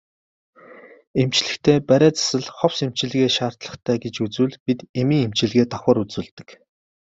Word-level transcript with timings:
Эмчлэхдээ 1.21 1.77
бариа 1.89 2.09
засал 2.17 2.45
ховс 2.57 2.77
эмчилгээ 2.85 3.29
шаардлагатай 3.35 3.97
гэж 4.03 4.15
үзвэл 4.25 4.55
бид 4.65 4.79
эмийн 4.99 5.25
эмчилгээ 5.27 5.65
давхар 5.71 5.97
үзүүлдэг. 6.03 6.49